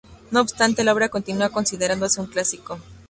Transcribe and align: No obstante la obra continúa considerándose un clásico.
No 0.31 0.41
obstante 0.41 0.83
la 0.83 0.93
obra 0.93 1.09
continúa 1.09 1.49
considerándose 1.51 2.19
un 2.21 2.25
clásico. 2.25 2.79